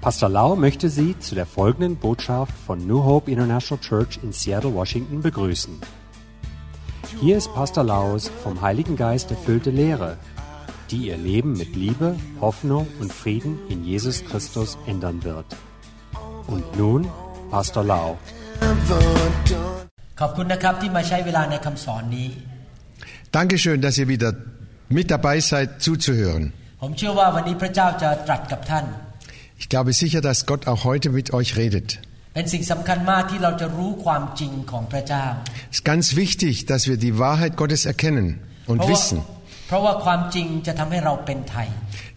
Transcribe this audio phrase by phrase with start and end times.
[0.00, 4.74] Pastor Lau möchte Sie zu der folgenden Botschaft von New Hope International Church in Seattle,
[4.74, 5.74] Washington begrüßen.
[7.20, 10.18] Hier ist Pastor Laus vom Heiligen Geist erfüllte Lehre,
[10.90, 15.46] die Ihr Leben mit Liebe, Hoffnung und Frieden in Jesus Christus ändern wird.
[16.48, 17.00] Und nun
[17.50, 18.18] Pastor Lau.
[20.20, 22.28] ขอบคุณนะครับที่มาใช้เวลาในคำสอนนี้
[23.36, 24.30] Dankeschön, dass ihr wieder
[24.96, 26.44] mit dabei seid, zuzuhören.
[26.82, 28.84] ผมเชื่อว่าวันนี้พระเจ้าจะตรัสกับท่าน
[29.62, 31.88] Ich glaube sicher, dass Gott auch heute mit euch redet.
[32.34, 35.24] เป็นสิ่งสำคัญมากที่เราจะรู้ความจริงของพระเจ้า
[35.72, 38.26] Es ist ganz wichtig, dass wir die Wahrheit Gottes erkennen
[38.64, 39.18] เพ und ราะว่า wissen.
[39.68, 41.68] เพราะว่าความจริงจะทำให้เราเป็นไทย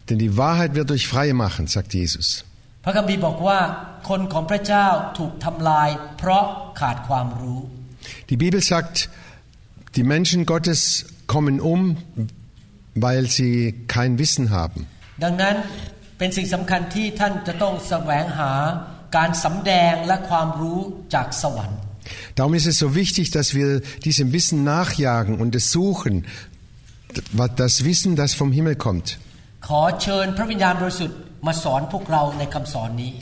[0.07, 2.27] Denn die Wahrheit wird euch frei machen, sagt Jesus.
[2.85, 3.59] พระคัมภีร์บอกว่า
[4.09, 6.45] คนของพระเจ้าถูกทำลาย เพราะ
[6.79, 7.59] ขาดความรู้
[8.31, 8.95] Die Bibel sagt,
[9.97, 10.79] die Menschen Gottes
[11.33, 11.81] kommen um,
[13.05, 13.53] weil sie
[13.95, 14.79] kein Wissen haben.
[15.23, 15.55] ดังนั้น
[16.19, 18.51] เป็นสิ่งสำคัญที่ท่านจะต้องแสวงหา
[19.17, 20.79] การสำแดงและความรู้
[21.13, 21.79] จากสวรรค์
[22.37, 26.25] Darum ist es so wichtig, dass wir diesem Wissen nachjagen und es suchen,
[27.63, 29.07] das Wissen, das vom Himmel kommt.
[29.67, 33.13] ขอเชิญพระวิญญาณบริสุทธิ์มาสอนพวกเราในคำสอนนี้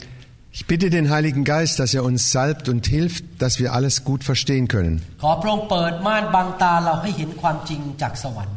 [0.56, 4.22] Ich bitte den Heiligen Geist, dass er uns salbt und hilft, dass wir alles gut
[4.30, 4.94] verstehen können.
[5.22, 8.56] ขอพระองค์เปิดม่านบังตาเราให้เห็นความจริงจากสวรรค์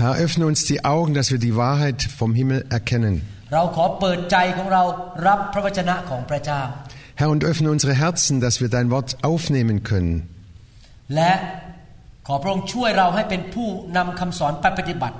[0.00, 3.14] Herr, öffne uns die Augen, dass wir die Wahrheit vom Himmel erkennen.
[3.52, 4.82] เราขอเปิดใจของเรา
[5.26, 6.62] รับพระวจนะของพระเจ้า
[7.20, 10.14] Herr, und öffne unsere Herzen, dass wir dein Wort aufnehmen können.
[11.14, 11.32] และ
[12.26, 15.16] ขอพระองค์ช่วยเราให้เป็นผู้นำคำสอนไปปฏิบัติ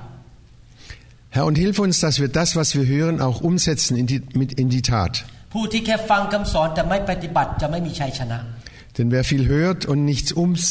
[1.34, 4.50] Herr, und hilf uns, dass wir das, was wir hören, auch umsetzen in die, mit
[4.62, 5.14] in die Tat.
[5.52, 8.38] ผู้ที่แค่ฟังคำสอนแต่ไม่ปฏิบัติจะไม่มีชัยชนะ
[8.96, 10.62] Denn wer viel hört und nichts ums,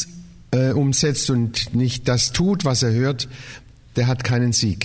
[0.52, 3.20] äh, umsetzt und nicht das tut, was er hört,
[3.96, 4.80] der hat keinen Sieg.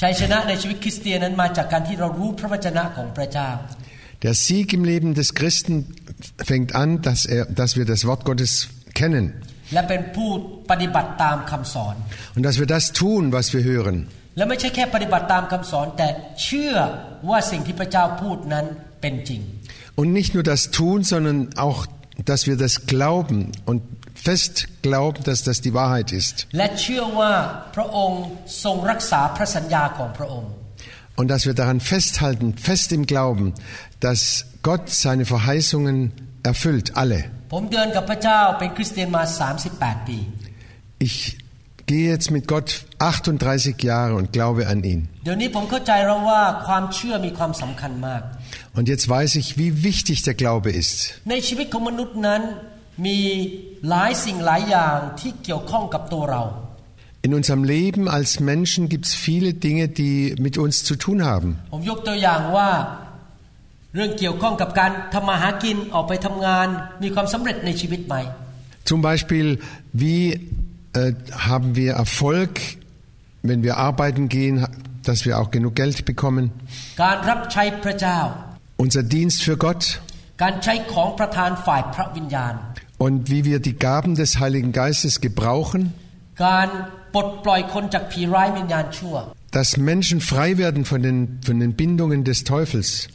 [0.00, 3.50] ชัยชนะในชีวิตคริสเตียนนั้นมาจากการที่เรารู้พระวจนะของพระเจ้า
[4.24, 5.74] Der Sieg im Leben des Christen
[6.50, 8.52] fängt an, dass, er, dass wir das Wort Gottes
[9.00, 9.24] kennen
[9.74, 10.30] และเป็นผู้
[10.70, 11.94] ปฏิบัติตามคำสอน
[12.34, 13.96] und dass wir das tun, was wir hören.
[14.36, 16.08] และไม่ใช่แค่ปฏิบัติตามคำสอน แต่
[16.44, 16.74] เชื่อ
[17.30, 18.66] ว่าสิ่งที่พระเจ้าพูดนั้น
[19.00, 19.40] เป็นจริง
[20.00, 21.80] Und nicht nur das tun, sondern auch,
[22.30, 23.38] dass wir das glauben
[23.70, 23.80] und
[24.23, 26.47] fest glauben, dass das die Wahrheit ist.
[31.15, 33.53] Und dass wir daran festhalten, fest im Glauben,
[33.99, 36.11] dass Gott seine Verheißungen
[36.43, 37.25] erfüllt, alle.
[40.99, 41.37] Ich
[41.85, 45.07] gehe jetzt mit Gott 38 Jahre und glaube an ihn.
[48.75, 51.21] Und jetzt weiß ich, wie wichtig der Glaube ist.
[52.96, 56.44] ในชีวิตของมนุษย์นั้นมีหลายสิ่งหลายอย่างที่เกี่ยวข้องกับตัวเรา
[57.26, 61.48] In unserem Leben als Menschen gibt es viele Dinge, die mit uns zu tun haben.
[61.72, 62.70] ผมยกตัวอย่างว่า
[63.94, 66.68] เรื่องเกี่ยวข้องกับการทำมาหากินออกไปทำงาน
[67.02, 68.16] มีความสำเร็จในชีวิตไหม
[68.90, 69.46] Zum Beispiel,
[70.02, 70.22] wie
[71.00, 71.12] äh,
[71.50, 72.52] haben wir Erfolg,
[73.48, 74.54] wenn wir arbeiten gehen,
[75.08, 76.44] dass wir auch genug Geld bekommen.
[77.02, 78.18] การรับใช้พระเจ้า
[78.84, 79.82] Unser Dienst für Gott
[82.97, 85.93] und wie wir die Gaben des Heiligen Geistes gebrauchen,
[89.51, 93.07] dass Menschen frei werden von den, von den Bindungen des Teufels.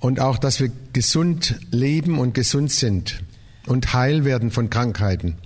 [0.00, 3.20] Und auch, dass wir gesund leben und gesund sind
[3.66, 5.36] und heil werden von Krankheiten.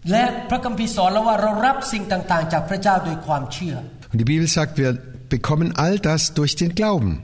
[4.13, 4.99] Und die Bibel sagt, wir
[5.31, 7.23] bekommen all das durch den Glauben.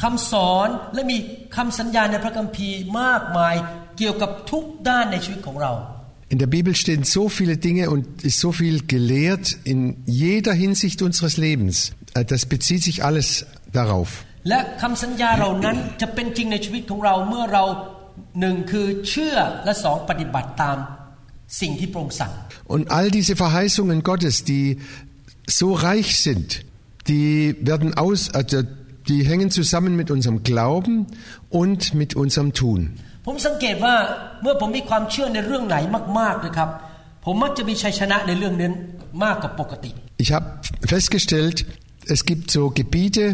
[0.00, 1.18] พระเจ้ามีคำสอนและมี
[1.56, 3.54] คำสัญญาในพระคัมภีร์มากมาย
[3.98, 5.72] เกี่ยวกับทุกด้านในชีวิตของเรา
[6.34, 10.98] In der Bibel stehen so viele Dinge und ist so viel gelehrt in jeder Hinsicht
[11.08, 11.74] unseres Lebens.
[12.14, 13.26] Äh, Das bezieht sich alles
[13.78, 14.08] darauf.
[14.48, 17.64] และคำสัญญาเหล่านั้นจะเป็นจริงในชีวิตของเราเมื่อเรา
[18.40, 20.76] หนึ่งคือเชื่อและสองปฏิบัติตาม
[21.60, 22.32] สิ่งที่พระองค์สั่ง
[22.74, 24.66] Und all diese Verheißungen Gottes, die
[25.58, 26.48] so reich sind,
[27.10, 28.58] die werden aus, also
[29.08, 30.94] die hängen zusammen mit unserem Glauben
[31.60, 32.80] und mit unserem Tun.
[33.26, 33.94] ผมสังเกตว่า
[34.42, 35.76] เมื่อผมมีความเชื่อในเรื่องไหน
[36.18, 36.68] มากๆนะครับ
[37.24, 38.72] ผมมักจะมีชัยชนะในเรื่องนั้น
[39.24, 39.90] มากกว่าปกติ
[40.24, 40.46] Ich habe
[40.94, 41.56] festgestellt,
[42.14, 43.24] es gibt so Gebiete,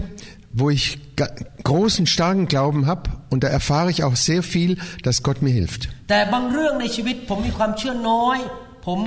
[0.61, 0.85] wo ich
[1.21, 1.33] ga-
[1.71, 4.71] großen, starken Glauben habe und da erfahre ich auch sehr viel,
[5.05, 5.83] dass Gott mir hilft.
[6.11, 8.39] แต่บางเรื่องในชีวิตผมมีความเชื่อน้อย
[8.87, 8.99] ผม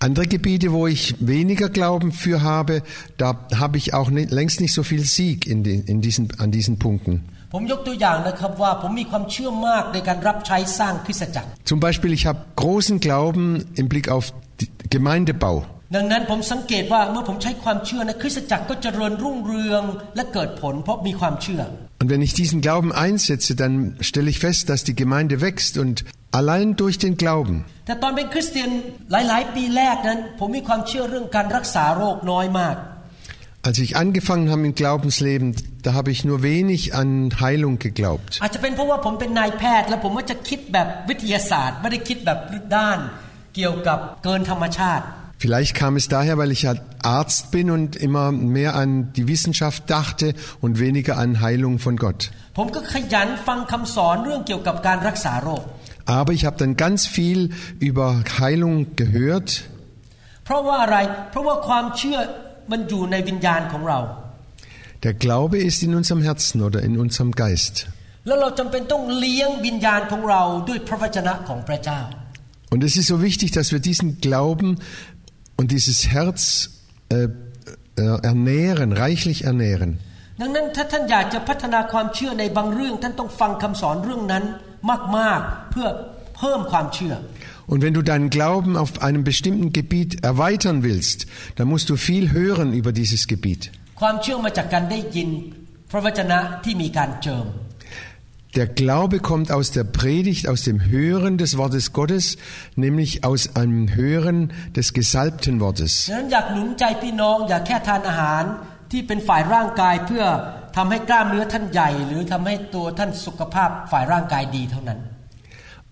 [0.00, 2.82] andere Gebiete, wo ich weniger Glauben für habe,
[3.16, 6.50] da habe ich auch nicht, längst nicht so viel Sieg in, den, in diesen, an
[6.50, 7.24] diesen Punkten.
[11.64, 14.32] Zum Beispiel, ich habe großen Glauben im Blick auf
[14.88, 15.66] Gemeindebau.
[15.95, 19.83] ดังนั้นผมสังเกตว่าเมื่อผมใช้ความเชื่อนะคริสตจักรก็เจริญรุ่งเรือง
[20.15, 21.63] และเกิดผล เพราะมีความเชื่อ
[22.01, 23.73] Und wenn ich diesen Glauben einsetze, dann
[24.09, 25.95] stelle ich fest, dass die Gemeinde wächst und
[26.39, 27.55] allein durch den Glauben.
[27.87, 28.69] แต่ตอนเป็นคริสเตียน
[29.11, 32.77] หลาย ๆ ปีแรกนั้น ผมมีความเชื่อเรื่องการรักษาโรคน้อยมาก
[33.67, 35.53] Als ich angefangen habe im Glaubensleben,
[35.83, 37.09] da habe ich nur wenig an
[37.41, 38.39] Heilung geglaubt.
[45.42, 49.90] Vielleicht kam es daher, weil ich ja Arzt bin und immer mehr an die Wissenschaft
[49.90, 52.30] dachte und weniger an Heilung von Gott.
[56.04, 57.50] Aber ich habe dann ganz viel
[57.80, 59.64] über Heilung gehört.
[65.02, 67.88] Der Glaube ist in unserem Herzen oder in unserem Geist.
[72.72, 74.78] Und es ist so wichtig, dass wir diesen Glauben
[75.59, 76.41] und dieses Herz
[77.09, 77.29] äh, äh,
[78.21, 79.99] ernähren, reichlich ernähren.
[80.41, 84.43] ดังนั้นถ้าท่านอยากจะพัฒนาความเชื่อในบางเรื่อง ท่านต้องฟังคำสอนเรื่องนั้น
[85.17, 85.87] มากๆ เพื่อ
[86.37, 87.15] เพิ่มความเชื่อ
[87.71, 91.19] Und wenn du deinen Glauben auf einem bestimmten Gebiet erweitern willst,
[91.57, 93.61] dann musst du viel hören über dieses Gebiet.
[94.01, 95.29] ความเชื่อมาจากการได้ยิน
[95.91, 97.45] พระวจนะที่มีการเจิม
[98.55, 102.37] Der Glaube kommt aus der Predigt, aus dem Hören des Wortes Gottes,
[102.75, 106.09] nämlich aus einem Hören des gesalbten Wortes.
[106.09, 108.43] ดังนั้นอยากหนุนใจพี่น้องอย่าแค่ทานอาหาร
[108.91, 110.23] ที่เป็นฝ่ายร่างกายเพื่อ
[110.75, 114.99] ทำให้กล้ามเนื้อท่านใหญ่ หรือทำให้ตัวท่านสุขภาพฝ่ายร่างกายดีเท่านั้น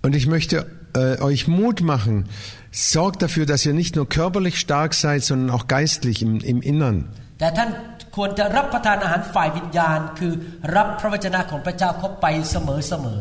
[0.04, 0.56] Und ich möchte
[0.94, 2.16] äh, euch Mut machen,
[2.72, 6.98] sorgt dafür, dass ihr nicht nur körperlich stark seid, sondern auch geistlich im, im Innern.
[7.40, 7.70] แต่ท่าน
[8.16, 10.34] ควรจะรับประทานอาหารฝ่ายวิญญาณ คือ
[10.76, 13.20] รับพระวจนะของพระเจ้าเข้าไปเสมอเสมอ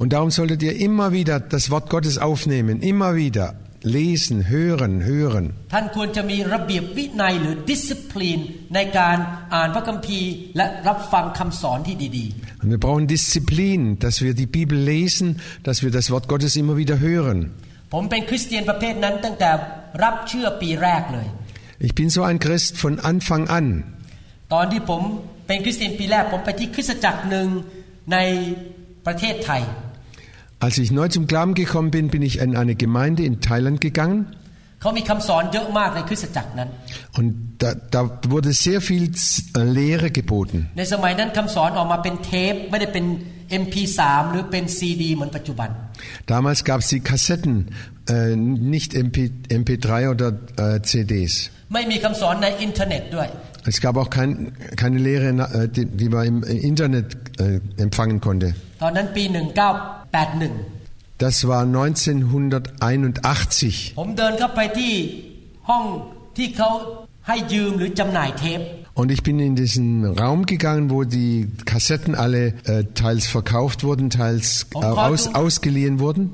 [0.00, 3.46] Und darum solltet ihr immer wieder das Wort Gottes aufnehmen, immer wieder
[3.82, 5.44] lesen, hören, hören.
[5.72, 8.42] ท่านควรจะมีระเบียบวินัยหรือ discipline
[8.74, 9.16] ในการ
[9.54, 12.26] อ่านพระคัมภีร์ และรับฟังคำสอนที่ดี
[12.62, 15.26] Und wir brauchen Disziplin, dass wir die Bibel lesen,
[15.66, 17.38] dass wir das Wort Gottes immer wieder hören.
[17.66, 19.50] ๆ ผมเป็นคริสเตียนประเภทนั้นตั้งแต่
[20.02, 21.28] รับเชื่อปีแรกเลย
[21.86, 23.66] Ich bin so ein Christ von Anfang an.
[24.52, 25.02] ตอนที่ผม
[25.46, 27.48] เป็นคริสเตียนปีแรก ผมไปที่คริสตจักรหนึ่ง
[28.12, 28.18] ใน
[29.06, 29.62] ประเทศไทย
[30.66, 34.20] Als ich neu zum Glauben gekommen bin, bin ich in eine Gemeinde in Thailand gegangen
[34.80, 36.68] เขามีคำสอนเยอะมากในคริสตจักรนั้น
[37.18, 37.28] und
[37.62, 38.00] da, da
[38.32, 40.58] wurde sehr viel äh, Lehre geboten.
[40.78, 43.06] ในสมัยนั้นคำสอนออกมาเป็นเทป ไม่ได้เป็น
[43.62, 44.00] MP3
[44.30, 45.70] หรือเป็นซีดีเหมือนปัจจุบัน
[46.32, 47.54] Damals gab es die Kassetten,
[48.14, 48.34] äh,
[48.74, 49.16] nicht MP,
[49.62, 50.28] MP3 oder
[50.64, 51.34] äh, CDs.
[51.74, 53.28] ไม่มีคำสอนในอินเทอร์เน็ตด้วย
[53.67, 58.53] es gab auch kein, keine Lehre, äh, die, die man im Internet äh, empfangen konnte.
[61.17, 63.93] Das war 1981.
[68.95, 74.09] Und ich bin in diesen Raum gegangen, wo die Kassetten alle äh, teils verkauft wurden,
[74.09, 76.31] teils äh, aus, ausgeliehen wurden.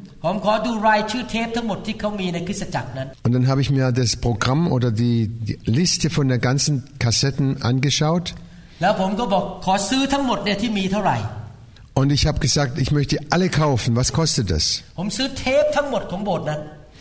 [3.24, 7.64] Und dann habe ich mir das Programm oder die, die Liste von der ganzen Kassetten
[7.64, 8.36] angeschaut.
[11.96, 13.96] Und ich habe gesagt, ich möchte alle kaufen.
[13.96, 14.84] Was kostet das?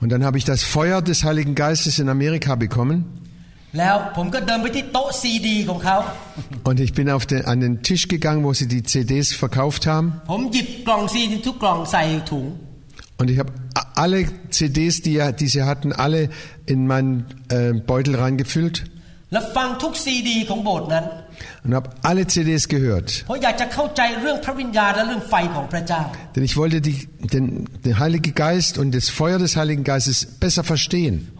[0.00, 2.98] Und dann habe ich das Feuer des Heiligen Geistes in Amerika bekommen.
[3.78, 5.96] แล้วผมก็เดินไปที่โต๊ะซีดีของเขา
[6.68, 10.06] Und ich bin auf den, an den Tisch gegangen, wo sie die CDs verkauft haben.
[10.30, 12.46] ผมหยิบกล่องซีดีทุกกล่องใส่ถุง
[13.17, 13.53] und ich habe
[13.95, 16.29] alle CDs, die, die sie hatten, alle
[16.65, 18.85] in meinen äh, Beutel reingefüllt.
[21.63, 23.25] Und habe alle CDs gehört.
[26.35, 30.63] Denn ich wollte die, den, den Heiligen Geist und das Feuer des Heiligen Geistes besser
[30.63, 31.31] verstehen.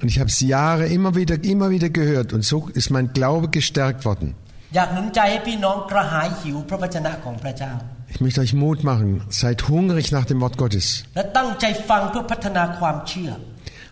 [0.00, 3.48] Und ich habe es Jahre immer wieder, immer wieder gehört und so ist mein Glaube
[3.48, 4.34] gestärkt worden.
[4.75, 7.73] อยากหนุนใจให้พี่น้องกระหายหิวพระวจนะของพระเจ้า
[8.13, 9.09] Ich möchte euch Mut machen.
[9.41, 10.87] Seid hungrig nach dem Wort Gottes.
[11.15, 13.31] และตั้งใจฟังเพื่อพัฒนาความเชื่อ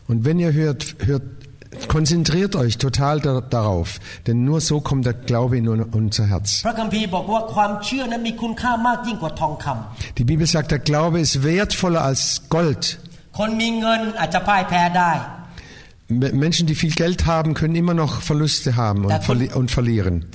[0.10, 1.26] Und wenn ihr hört, hört,
[1.96, 4.00] konzentriert euch total da, darauf.
[4.28, 6.50] Denn nur so kommt der Glaube in un- unser Herz.
[6.66, 12.22] พระคัมภีร์บอกว่าความเชื่อนั้นมีคุณค่ามากยิ่งกว่าทองคำ Die Bibel sagt, der Glaube ist wertvoller als
[12.56, 12.84] Gold.
[13.40, 15.26] คนมีเงินอาจจะพ่ายแพ้ได้ M-
[16.09, 20.27] Menschen, die viel Geld haben, können immer noch Verluste haben und, verli und verlieren.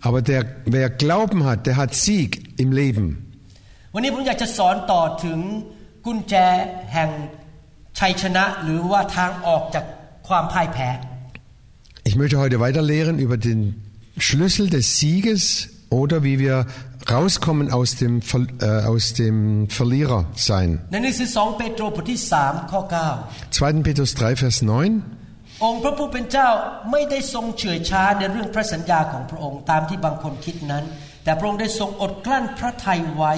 [0.00, 3.32] Aber der, wer Glauben hat, der hat Sieg im Leben.
[12.04, 13.82] Ich möchte heute weiterlehren über den
[14.18, 16.66] Schlüssel des Sieges oder wie wir
[17.10, 20.68] rauskommen aus dem, Ver- äh, aus dem Verlierer sein.
[20.90, 22.80] ในหนังสือ2เปโตรบทที่3ข้อ
[23.58, 23.86] 2.
[23.86, 24.70] Petrus 3, Vers 9.
[24.70, 26.48] 9องค์พระผู้เป็นเจ้า
[26.90, 30.84] ไม่ได้ทรงเฉื่อยช้าในเรื่องพระสัญญาของพระองค์ตามที่บางคนคิดนั้น
[31.24, 33.34] แต่พระองค์ได้ทรงอดกลั้นพระทัยไว้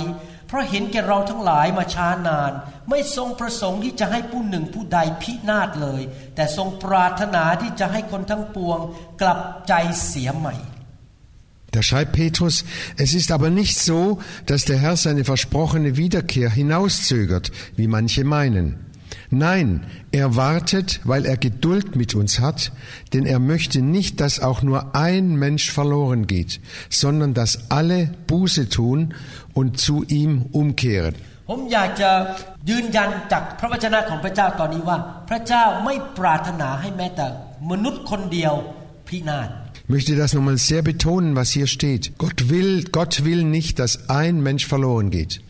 [0.49, 2.53] เพราะเห็นแก่เราทั้งหลายมาช้านาน
[2.91, 6.03] ไม่ทรงประสงค์ที่จะให้ผู้หนึ่งผู้ใดพินาศเลย
[6.35, 8.79] แต่ทรงปรารถนาที่จะให้คนทั้งปวง
[9.23, 9.73] กลับใจ
[10.07, 10.55] เสียใหม่
[11.76, 12.66] Da schreibt Petrus,
[12.98, 18.76] es ist aber nicht so, dass der Herr seine versprochene Wiederkehr hinauszögert, wie manche meinen.
[19.30, 22.74] Nein, er wartet, weil er Geduld mit uns hat,
[23.14, 28.68] denn er möchte nicht, dass auch nur ein Mensch verloren geht, sondern dass alle Buße
[28.68, 29.14] tun
[29.54, 31.16] und zu ihm umkehren.
[31.50, 32.12] ผมอยากจะ
[32.70, 34.98] ยืนยันจากพระวจนะของพระเจ้าตอนนี้ว่า
[35.30, 37.28] พระเจ้าไม่ปรารถนาให้แม้แต่
[37.72, 38.54] มนุษย์คนเดียว
[39.08, 39.50] พินาศ
[39.87, 42.19] ich möchte das nochmal sehr betonen, was hier steht.
[42.19, 45.41] Gott will, Gott will nicht, dass ein Mensch verloren geht.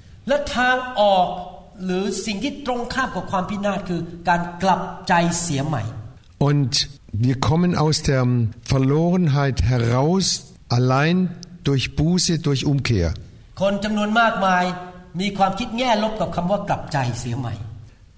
[6.37, 8.27] Und wir kommen aus der
[8.63, 11.31] Verlorenheit heraus allein
[11.65, 13.15] durch Buße, durch Umkehr.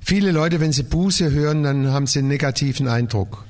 [0.00, 3.44] Viele Leute, wenn sie Buße hören, dann haben sie einen negativen Eindruck.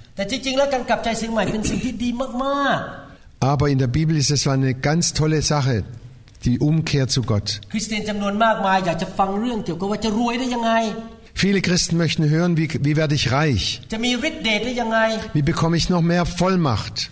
[3.41, 5.85] Aber in der Bibel ist es eine ganz tolle Sache,
[6.45, 7.61] die Umkehr zu Gott.
[11.35, 13.81] Viele Christen möchten hören, wie, wie werde ich reich?
[15.35, 17.11] Wie bekomme ich noch mehr Vollmacht?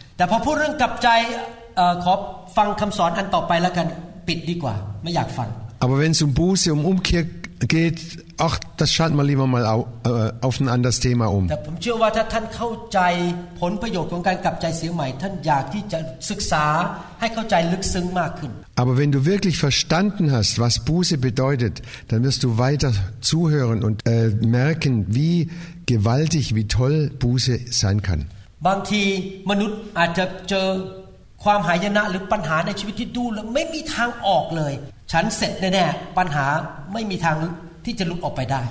[5.79, 9.65] Aber wenn es um Buße, um Umkehr geht, geht, ach, das schalten wir lieber mal
[9.65, 11.44] au, äh, auf ein anderes Thema um.
[11.51, 13.00] แต่ผมเชื่อว่าถ้าท่านเข้าใจ
[13.62, 16.00] ผลประโยชน์ของการกลับใจเสียใหม่ ท่านอยากที่จะ
[16.30, 16.65] ศึกษา
[17.20, 18.51] ให้เข้าใจลึกซึ้งมากขึ้น
[18.82, 21.75] Aber wenn du wirklich verstanden hast, was Buße bedeutet,
[22.10, 22.91] dann wirst du weiter
[23.30, 25.36] zuhören und äh, merken, wie
[25.94, 28.22] gewaltig, wie toll Buße sein kann.
[28.68, 29.03] บางที
[29.51, 30.68] มนุษย์อาจจะเจอ
[31.44, 34.74] ความหายนะหรือปัญหาในชีวิตที่ดูแล้วไม่มีทางออกเลย
[35.13, 36.47] ฉันเสร็จแน่ๆปัญหา
[36.93, 37.37] ไม่มีทาง
[37.85, 38.63] ที่จะหลุดออกไปได้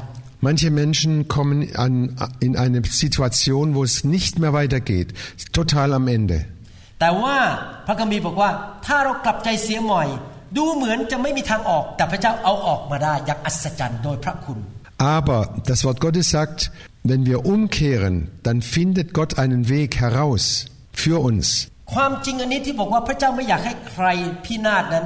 [0.47, 1.93] Manche Menschen kommen an,
[2.39, 5.07] in eine Situation, wo es nicht mehr weitergeht,
[5.57, 6.39] total am Ende.
[7.01, 7.37] แต่ว่า
[7.87, 8.49] พระคัมภีร์บอกว่า
[8.85, 10.03] ถ้าเรากลับใจเสียใหม่
[10.57, 14.59] ดูเหมือนจะไม่มีทางออกแต่พระเจ้าเอาออกมาได้อย่างอัศจรรย์โดยพระคุณ
[15.17, 16.59] Aber das Wort Gottes sagt,
[17.09, 18.15] wenn wir umkehren,
[18.47, 20.43] dann findet Gott einen Weg heraus
[21.01, 21.47] für uns.
[21.93, 24.07] ความจริงอันนี้ที่บอกว่าพระเจ้าไม่อยากให้ใคร
[24.45, 25.05] พินาศนั้น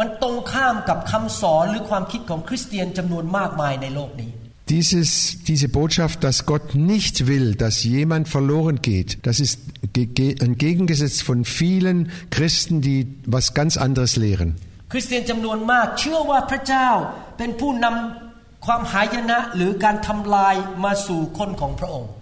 [0.00, 4.32] มันตรงข้ามกับคำสอนหรือความคิดของคริสเตียนจำนวนมากมายในโลกนี้
[4.68, 5.10] Dieses,
[5.46, 9.60] diese Botschaft, dass Gott nicht will, dass jemand verloren geht, das ist
[9.92, 14.56] ge- ge- ein Gegengesetz von vielen Christen, die was ganz anderes lehren.
[14.92, 14.94] ค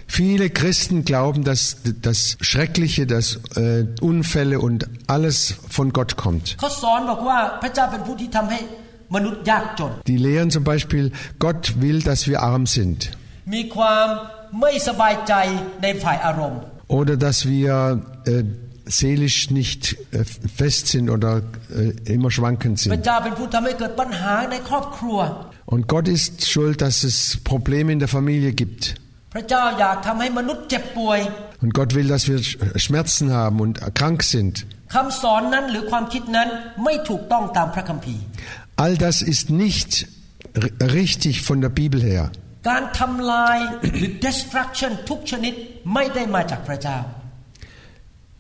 [0.07, 6.57] Viele Christen glauben, dass das Schreckliche, dass äh, Unfälle und alles von Gott kommt.
[10.07, 13.17] Die lehren zum Beispiel, Gott will, dass wir arm sind.
[16.89, 18.45] Oder dass wir äh,
[18.87, 21.43] seelisch nicht äh, fest sind oder
[21.75, 22.93] äh, immer schwankend sind.
[25.67, 28.97] Und Gott ist schuld, dass es Probleme in der Familie gibt.
[29.34, 31.20] พระเจ้าอยากทำให้มนุษย์เจ็บป่วย
[31.63, 32.39] Und Gott will, dass wir
[32.86, 34.54] Schmerzen haben und krank sind.
[34.96, 36.48] คำสอนนั้นหรือความคิดนั้น
[36.84, 38.24] ไม่ถูกต้องตามพระคัมภีร์
[38.84, 39.92] All das ist nicht
[40.66, 42.25] r- richtig von der Bibel her.
[42.70, 43.58] การทำลาย
[43.98, 45.54] หรือ destruction ทุกชนิด
[45.94, 46.98] ไม่ได้มาจากพระเจ้า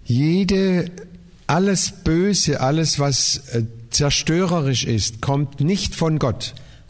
[0.05, 0.91] Jede,
[1.47, 3.17] alles Böse, alles, was
[3.53, 6.41] äh, zerstörerisch ist, kommt nicht von Gott.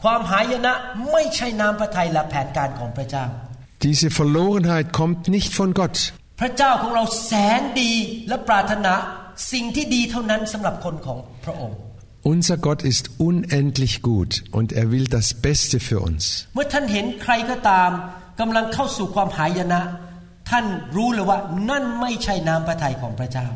[0.04, 0.74] ความหายนะ
[1.12, 3.24] ไม่ใช่น้ำพระทัยและแผนการของพระเจ้า
[3.86, 5.96] Diese Verlorenheit kommt nicht von Gott.
[6.40, 7.92] พระเจ้าของเราแสนดี
[8.28, 8.94] และปรารถนา
[9.52, 11.78] สิ่งที่ดีเท่านั้นสำหรับคนของพระองค์
[12.32, 16.22] Unser Gott ist unendlich gut und er will das Beste für uns.
[16.54, 17.90] เมื่อท่านเห็นใครก็ตาม
[18.40, 19.82] กำลังเข้าสู่ความหายนะ
[20.50, 20.64] ท่าน
[20.96, 21.38] รู้เลยว่า
[21.70, 23.46] นั่นไม่ใช่น้ำพระทัยของพระเจ้า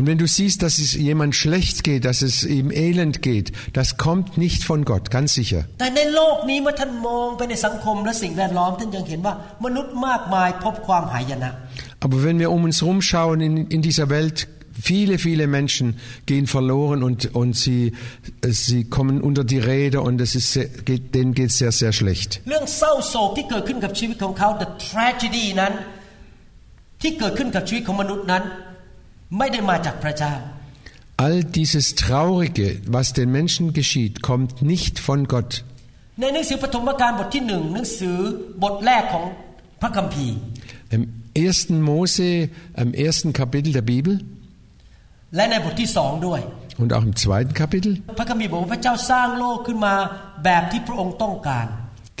[0.00, 3.96] Und wenn du siehst, dass es jemand schlecht geht, dass es ihm elend geht, das
[3.96, 5.60] kommt nicht von Gott, ganz sicher.
[5.80, 11.52] แต่ในโลกนี้เมื่อท่านมองไปในสังคมและสิ่งแวดล้อมท่านยังเห็นว่ามนุษย์มากมายพบความหายนะ
[12.04, 14.36] Aber wenn wir um uns rumschauen in, in dieser Welt,
[14.90, 15.86] viele, viele Menschen
[16.26, 17.92] gehen verloren und, und sie,
[18.42, 21.92] sie kommen unter die Räder und es ist sehr, geht, denen geht es sehr, sehr
[21.92, 22.30] schlecht.
[22.48, 25.72] เรื่องเศร้าโศกที่เกิดขึ้นกับชีวิตของเขา the tragedy นั้น
[27.02, 28.44] ที่เกิดขึ้นกับชีวิตของมนุษย์นั้น
[31.15, 35.63] All dieses Traurige, was den Menschen geschieht, kommt nicht von Gott.
[40.89, 44.19] Im ersten Mose, im ersten Kapitel der Bibel
[46.77, 48.01] und auch im zweiten Kapitel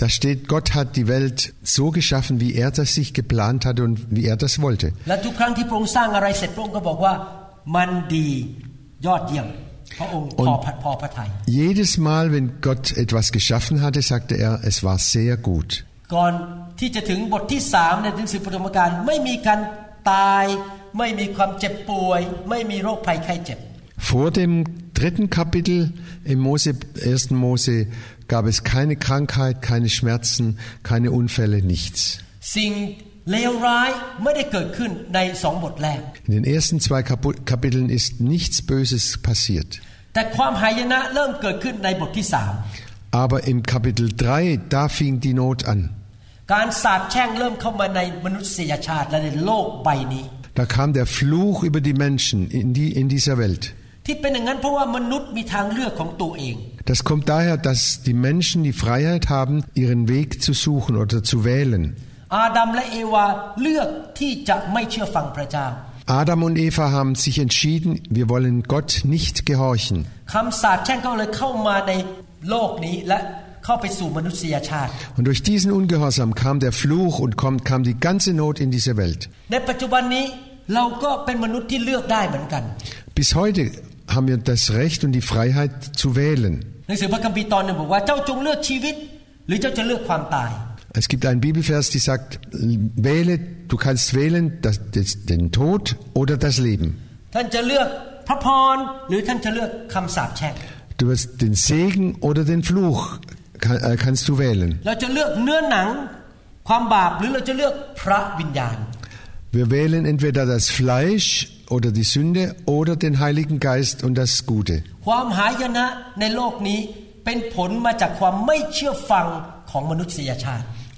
[0.00, 3.82] ระคัมภีร์บอกว่าพระเจ้าสร้างโลกขึ้นมาแบบที่พระองค์ต้องการ da steht, Gott hat die Welt so geschaffen, wie er das sich geplant hatte
[3.82, 4.86] und wie er das wollte.
[5.08, 7.14] และทุกครั้งที่พระองค์สร้างอะไรเสร็จพระองค์ก็บอกว่า
[7.76, 8.28] มันดี
[9.06, 9.46] ยอดเยี่ยม
[9.98, 15.70] พระองค์พอพระพอพระทัย Jedes Mal, wenn Gott etwas geschaffen hatte, sagte er, es war sehr gut.
[16.14, 16.32] ก่อน
[16.80, 19.60] ที่จะถึงบทที่สามในหนังสือปฐมกาลไม่มีการ
[20.10, 20.44] ตาย
[20.98, 23.58] ไม่มีความเจ็บป่วย ไม่มีโรคภัยไข้เจ็บ
[24.08, 24.52] Vor dem
[24.98, 25.80] dritten Kapitel
[26.32, 26.70] im Mose,
[27.02, 27.30] 1.
[27.44, 27.76] Mose
[28.32, 30.44] gab es keine Krankheit, keine Schmerzen,
[30.90, 32.00] keine Unfälle, nichts.
[32.56, 32.72] สิ่ง
[33.32, 33.90] เลวร้าย
[34.22, 39.70] ไม่ได้เกิดขึ้นในสองบทแรก In den ersten zwei Kapu- Kapiteln ist nichts Böses passiert.
[40.14, 42.52] แต่ความหายนะเริ่มเกิดขึ้นในบทที่สาม
[43.22, 45.80] Aber im Kapitel 3, da fing die Not an.
[46.52, 50.24] การสาปแช่งเริ่มเข้ามาในมนุษยชาติและในโลกใบนี้
[50.60, 53.64] Da kam der Fluch über die Menschen in, die, in dieser Welt.
[56.85, 61.45] Das kommt daher, dass die Menschen die Freiheit haben, ihren Weg zu suchen oder zu
[61.45, 61.95] wählen.
[66.07, 70.07] Adam und Eva haben sich entschieden, wir wollen Gott nicht gehorchen.
[75.17, 79.29] Und durch diesen Ungehorsam kam der Fluch und kam die ganze Not in diese Welt.
[83.13, 83.71] Bis heute
[84.13, 86.65] haben wir das Recht und die Freiheit zu wählen.
[90.93, 96.37] Es gibt einen Bibelvers, der sagt, wähle, du kannst wählen das, das, den Tod oder
[96.37, 97.01] das Leben.
[100.97, 103.19] Du wirst den Segen oder den Fluch
[103.59, 104.79] kann, äh, kannst du wählen.
[109.51, 114.83] Wir wählen entweder das Fleisch oder die Sünde oder den Heiligen Geist und das Gute.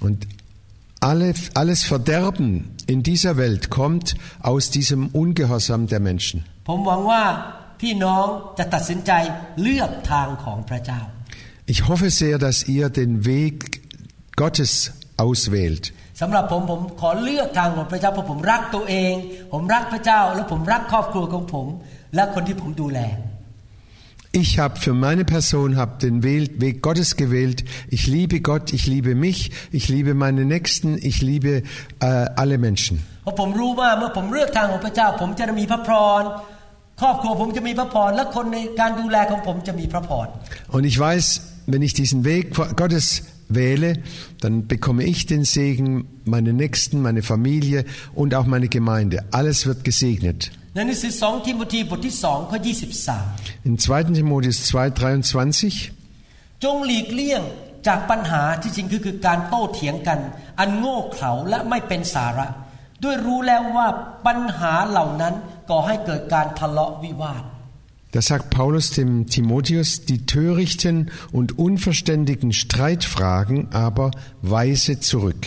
[0.00, 0.26] Und
[1.00, 6.44] alles Verderben in dieser Welt kommt aus diesem Ungehorsam der Menschen.
[11.66, 13.82] Ich hoffe sehr, dass ihr den Weg
[14.36, 15.93] Gottes auswählt.
[16.21, 19.13] สำหรับผมผมขอเลือกทางของพระเจ้าเพราะผมรักตัวเอง
[19.53, 21.67] ผมรักพระเจ้า และผมรักครอบครัวของผม
[22.15, 23.01] และคนที่ผมดูแล
[24.43, 27.59] Ich habe für meine Person hab den Wähl- Weg Gottes gewählt.
[27.89, 29.39] Ich liebe Gott, ich liebe mich,
[29.71, 31.63] ich liebe meine Nächsten, ich liebe
[31.99, 32.05] äh,
[32.41, 32.95] alle Menschen.
[33.23, 35.89] เพราะผมรู้ว่าเมื่อผมเลือกทางของพระเจ้า ผมจะมีพระพ
[36.21, 36.23] ร
[37.01, 40.27] ครอบครัวผมจะมีพระพร และคนในการดูแลของผมจะมีพระพร
[40.75, 41.25] Und ich weiß,
[41.71, 42.43] wenn ich diesen Weg
[42.81, 43.05] Gottes
[43.47, 44.01] wähle,
[44.41, 49.25] dann bekomme ich den Segen, meine Nächsten, meine Familie und auch meine Gemeinde.
[49.31, 50.51] Alles wird gesegnet.
[50.75, 52.57] ในหนังสือสองทิโมธีบทที่สองข้อ
[53.13, 54.17] 23 In 2.
[54.17, 57.41] Timotheus 2,23 จงหลีกเลี่ยง
[57.87, 60.19] จากปัญหาที่จริงคือคือการโต้เถียงกัน
[60.59, 62.47] อันโง่เขลาและไม่เป็นสาระ
[63.03, 63.87] ด้วยรู้แล้วว่า
[64.25, 65.33] ปัญหาเหล่านั้น
[65.69, 67.43] ก่อให้เกิดการทะเลาะวิวาท
[68.13, 74.09] Da sagt Paulus dem Timotheus, die törichten und unverständigen Streitfragen aber
[74.41, 75.45] weise zurück,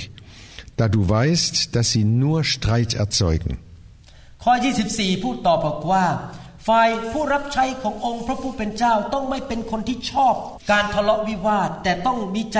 [0.76, 3.58] da du weißt, dass sie nur Streit erzeugen.
[4.44, 4.54] ข้อ
[4.88, 6.04] 24 พูดต่อบอกว่า
[6.68, 10.34] ฝ่ายผู้รับใช้ขององค์พระผู้เป็นเจ้าต้องไม่เป็นคนที่ชอบ
[10.70, 12.58] การทะเลาะวิวาท แต่ต้องมีใจ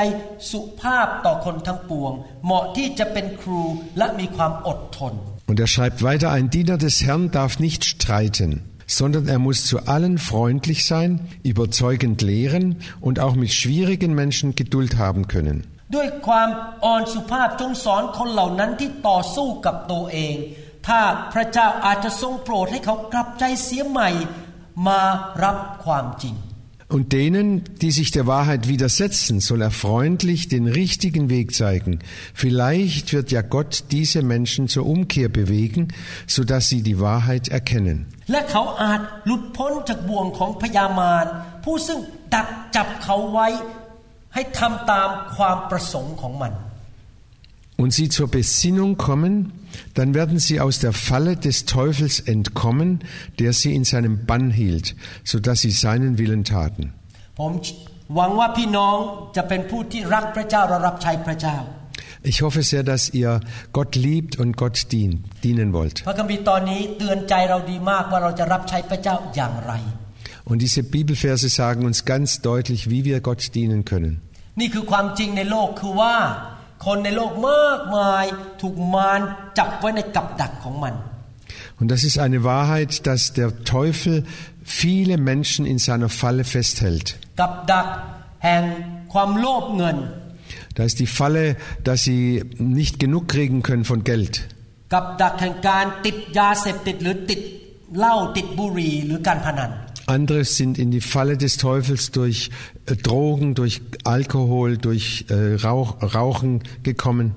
[0.51, 2.13] สุภาพต่อคนทั้งปวง
[2.45, 3.63] เหมาะที่จะเป็นครู
[3.99, 5.15] และมีความอดทน
[5.49, 8.51] Und er schreibt weiter, ein Diener des Herrn darf nicht streiten,
[8.87, 11.11] sondern er muss zu allen freundlich sein,
[11.43, 15.59] überzeugend lehren und auch mit schwierigen Menschen Geduld haben können.
[15.97, 16.49] ด้วยความ
[16.85, 20.35] อ่อนสุภาพจงสอนคนเหล่านั้นที่ต่อสู้กับตัวเอง
[20.87, 21.01] ถ้า
[21.33, 24.11] พระเจ้าอาจจะทรงโปรดให้เขากลับใจเสียใหม่
[24.89, 25.01] มา
[25.45, 26.35] รับความจริง
[26.90, 32.00] und denen, die sich der Wahrheit widersetzen, soll er freundlich den richtigen Weg zeigen.
[32.34, 35.90] Vielleicht wird ja Gott diese Menschen zur Umkehr bewegen,
[36.28, 38.08] so dass sie die Wahrheit erkennen
[47.77, 49.53] und sie zur Besinnung kommen,
[49.95, 53.01] dann werden sie aus der Falle des Teufels entkommen,
[53.39, 56.93] der sie in seinem Bann hielt, so dass sie seinen Willen taten.
[57.39, 57.53] ผม
[58.17, 58.97] หวังว่าพี่น้อง
[59.37, 61.59] จะเป็นผู้ที่รักพระเจ้าและรับใช้พระเจ้า
[62.31, 63.41] Ich hoffe sehr, dass ihr
[63.73, 65.97] Gott liebt und Gott dient, dienen wollt.
[66.09, 69.73] พระคัมภีร์ตอนนี้เตือนใจเราดีมากว่าเราจะรับใช้พระเจ้าอย่างไร
[70.51, 74.13] Und diese Bibelverse sagen uns ganz deutlich, wie wir Gott dienen können.
[74.61, 76.15] นี่คือความจริงในโลกคือว่า
[76.85, 78.25] คนในโลกมากมาย
[78.61, 79.21] ถูกมาร
[79.59, 80.97] จับไว้ในกับดักของมัน
[81.81, 84.25] Und das ist eine Wahrheit, dass der Teufel
[84.63, 87.07] viele Menschen in seiner Falle festhält.
[87.41, 87.87] กับดัก
[88.45, 88.63] แห่ง
[89.13, 89.97] ความโลภเงิน
[90.77, 91.45] Da ist die Falle,
[91.85, 92.25] dass sie
[92.59, 94.35] nicht genug kriegen können von Geld.
[94.93, 97.41] กับดักแห่งการติดยาเสพติดหรือติด
[97.99, 99.71] เหล้าติดบุหรี่หรือการพนัน
[100.08, 102.50] andere sind in die Falle des Teufels durch
[102.86, 107.36] äh, Drogen, durch Alkohol, durch äh, Rauch, Rauchen gekommen.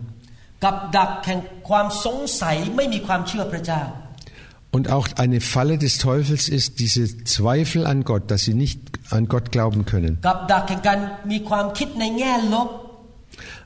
[4.71, 8.79] Und auch eine Falle des Teufels ist diese Zweifel an Gott, dass sie nicht
[9.11, 10.19] an Gott glauben können.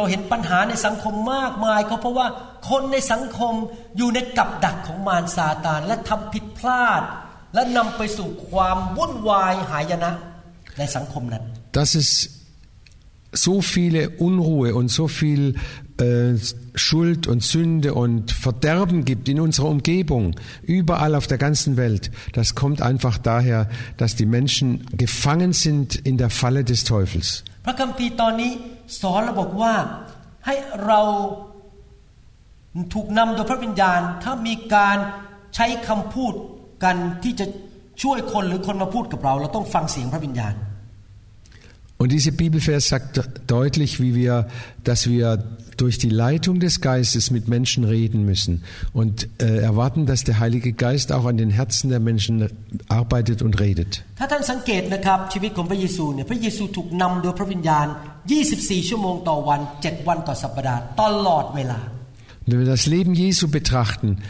[13.35, 15.55] so viele Unruhe und so viel
[15.99, 16.35] äh,
[16.73, 22.55] Schuld und Sünde und Verderben gibt in unserer Umgebung, überall auf der ganzen Welt, das
[22.55, 27.43] kommt einfach daher, dass die Menschen gefangen sind in der Falle des Teufels.
[27.65, 28.51] พระคัมภีร์ตอนนี้
[29.01, 29.73] สอนเราบอกว่า
[30.45, 30.55] ให้
[30.85, 31.01] เรา
[32.93, 34.97] ถูกนำโดยพระวิญญาณ ถ้ามีการ
[35.55, 36.33] ใช้คำพูด
[36.83, 37.45] กันที่จะ
[38.03, 40.53] ช่วยคนหรือคนมาพูดกับเรา เราต้องฟังเสียงพระวิญญาณ
[42.00, 44.48] und diese Bibelvers sagt deutlich, wie wir,
[44.84, 45.44] dass wir
[45.76, 48.62] durch die Leitung des Geistes mit Menschen reden müssen
[48.94, 52.48] und äh, erwarten, dass der Heilige Geist auch an den Herzen der Menschen
[52.88, 54.02] arbeitet und redet.
[62.46, 64.22] Wenn wir das Leben Jesu betrachten,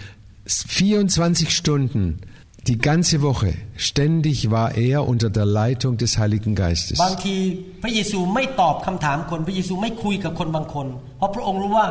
[0.44, 2.18] 24 Stunden
[2.67, 6.97] die ganze Woche, ständig war er unter der Leitung des Heiligen Geistes.
[7.03, 7.35] บางที
[7.83, 11.87] พระเยซูไม่ตอบคำถามคน พระเยซูไม่คุยกับคนบางคน เพราะพระองค์รู้ว่า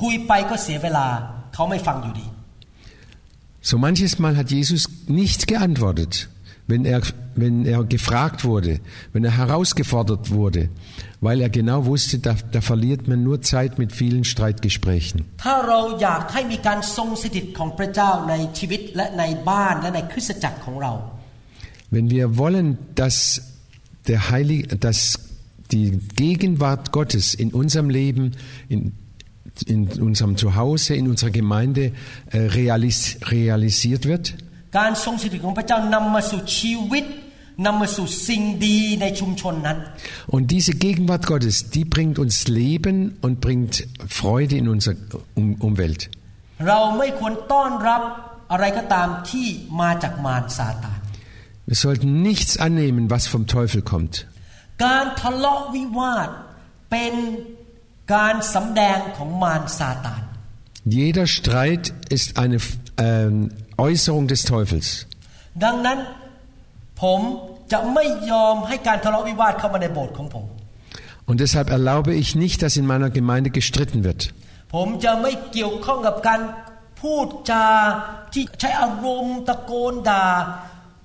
[0.00, 1.06] คุยไปก็เสียเวลา
[1.54, 2.26] เขาไม่ฟังอยู่ดี
[3.68, 4.82] So manches Mal hat Jesus
[5.20, 6.12] nicht geantwortet,
[6.67, 7.01] wenn er,
[7.35, 8.79] wenn er gefragt wurde,
[9.11, 10.69] wenn er herausgefordert wurde,
[11.19, 15.25] weil er genau wusste, da, da verliert man nur Zeit mit vielen Streitgesprächen.
[21.91, 23.41] Wenn wir wollen, dass,
[24.07, 25.19] der Heilige, dass
[25.71, 28.31] die Gegenwart Gottes in unserem Leben,
[28.69, 28.93] in
[29.67, 31.91] in unserem Zuhause, in unserer Gemeinde
[32.31, 34.35] äh, realis realisiert wird,
[34.76, 37.04] การทรงสถิตของพระเจ้านำมาสู่ชีวิต
[37.66, 39.78] นำมาสู่สิ่งดีในชุมชนนั้น
[40.34, 43.74] Und diese Gegenwart Gottes, die bringt uns Leben und bringt
[44.20, 44.94] Freude in unsere
[45.40, 46.02] um Umwelt.
[46.66, 48.02] เราไม่ควรต้อนรับ
[48.52, 49.46] อะไรก็ตามที่
[49.80, 50.98] มาจากมารซาตาน
[51.68, 54.14] Wir sollten nichts annehmen, was vom Teufel kommt.
[54.84, 56.28] การทะเลาะวิวาท
[56.90, 57.14] เป็น
[58.14, 60.22] การสำแดงของมารซาตาน
[60.98, 61.84] Jeder Streit
[62.16, 62.58] ist eine
[63.08, 63.34] ähm,
[63.86, 64.88] Äußerung des Teufels.
[65.64, 65.98] ดังนั้น
[67.02, 67.20] ผม
[67.72, 70.46] จะไม่ยอมให้การทะเลาะวิวาทเข้ามาในโบสถ์ของผม
[71.28, 74.20] Und deshalb erlaube ich nicht, dass in meiner Gemeinde gestritten wird.
[74.74, 76.40] ผมจะไม่เกี่ยวข้องกับการ
[77.00, 77.66] พูดจา
[78.32, 80.24] ที่ใช้อารมณ์ตะโกนด่า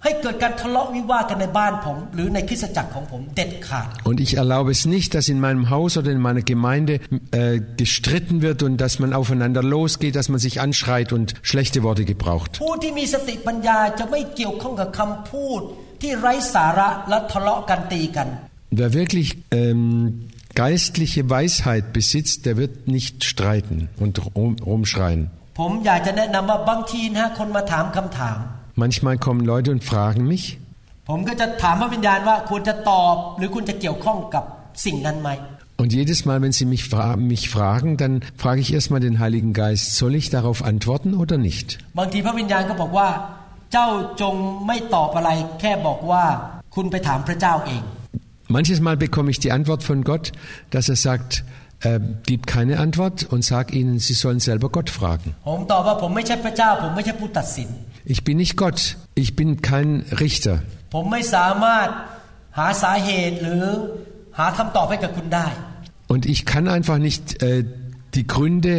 [0.04, 6.94] ให้เกิดการทะเลาะวิวาทกันในบ้านผม หรือในคริสตจักรของผมเด็ดขาด Und ich erlaube es nicht, dass in meinem Haus oder in meiner Gemeinde
[7.32, 12.04] äh, gestritten wird und dass man aufeinander losgeht, dass man sich anschreit und schlechte Worte
[12.14, 12.52] gebraucht.
[12.64, 15.62] ผู้ที่มีสติปัญญาจะไม่เกี่ยวข้องกับคำพูด
[16.02, 18.28] ที่ไร้สาระและทะเลาะกันตีกัน
[18.80, 19.28] Wer wirklich
[19.60, 19.84] ähm,
[20.64, 25.22] geistliche Weisheit besitzt, der wird nicht streiten und rum, rumschreien.
[25.60, 28.40] ผมอยากจะแนะนำว่าบางทีนะคนมาถามคำถาม
[28.84, 30.46] Manchmal kommen Leute und fragen mich
[31.10, 34.44] ผมก็จะถามพระวิญญาณว่าควรจะตอบหรือคุณจะเกี่ยวข้องกับ
[34.86, 35.32] สิ่งนั้นไหม
[35.82, 39.54] und jedes Mal, wenn sie mich, fra mich fragen, dann frage ich erstmal den Heiligen
[39.54, 41.68] Geist, soll ich darauf antworten oder nicht?
[42.00, 43.10] บางทีพระวิญญาณก็บอกว่า
[43.72, 43.88] เจ้า
[44.22, 44.36] จง
[44.68, 46.24] ไม่ตอบอะไร แค่บอกว่า
[46.76, 47.84] คุณไปถามพระเจ้าเอง
[48.56, 50.26] Manches Mal bekomme ich die Antwort von Gott,
[50.70, 51.32] dass er sagt,
[51.80, 52.00] äh,
[52.30, 55.36] gib keine Antwort und sag ihnen, sie sollen selber Gott fragen.
[58.08, 59.90] ผมตอบว่าผมไม่ใช่พระเจ้า ผมไม่ใช่ผู้ตัดสิน Ich bin nicht Gott, ich bin kein
[60.24, 60.56] Richter.
[60.94, 61.88] ผมไม่สามารถ
[62.58, 63.64] หาสาเหตุหรือ
[64.38, 65.48] หาคำตอบให้กับคุณได้
[66.14, 67.64] Und ich kann einfach nicht äh,
[68.16, 68.74] die Gründe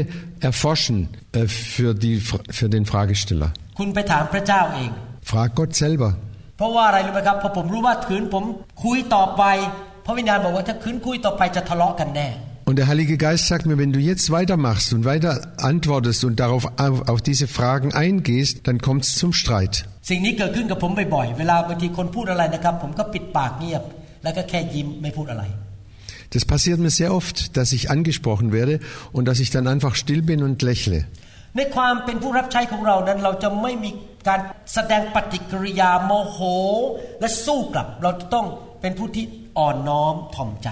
[0.49, 0.97] erforschen
[1.33, 2.15] äh, für, die,
[2.59, 3.51] für den Fragesteller.
[3.79, 4.91] คุณไปถามพระเจ้าเอง
[5.31, 6.13] Frag Gott selber.
[6.59, 8.45] เพราะว่าอะไรรู้ไหมครับเพราะผมรู้ว่าคืนผม
[8.85, 9.43] คุยต่อไป
[10.07, 12.29] พระวิญญาณบอกว่าถ้าคืนคุยต่อไปจะทะเลาะกันแน่
[12.69, 16.65] Und der Heilige Geist sagt mir, wenn du jetzt weitermachst und weiter antwortest und darauf
[16.79, 19.75] auf, auf diese Fragen eingehst, dann kommt es zum Streit.
[20.11, 23.83] สิ่งนี้เกิดขึ้นกับผมบ่อยๆ เวลาบางทีคนพูดอะไรนะครับ ผมก็ปิดปากเงียบ
[24.25, 25.45] แล้วก็แค่ยิ้มไม่พูดอะไร
[26.35, 28.75] Das passiert mir sehr oft, dass ich angesprochen werde
[29.17, 30.99] und dass ich dann einfach still bin und lächle.
[31.57, 33.91] ในความเป็นผู้รับใช้ของเรานั้น เราจะไม่มี
[34.29, 34.41] การ
[34.75, 36.39] แสดงปฏิกิริยาโมโห
[37.21, 38.47] และสู้กลับ เราจะต้อง
[38.81, 39.25] เป็นผู้ที่
[39.59, 40.69] อ่อนน้อมถ่อมใจ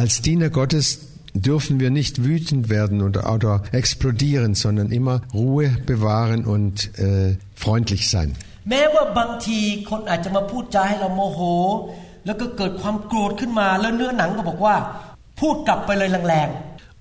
[0.00, 0.88] Als Diener Gottes
[1.36, 8.08] dürfen wir nicht wütend werden oder, oder explodieren, sondern immer Ruhe bewahren und äh, freundlich
[8.08, 8.30] sein.
[8.70, 9.60] แม้ว่าบางที
[9.90, 11.40] คนอาจจะมาพูดจาให้เราโมโห
[12.26, 14.76] แล้วก็เกิดความโกรธขึ้นมา แล้วเนื้อหนังก็บอกว่า
[15.40, 16.50] พูดกลับไปเลยแรง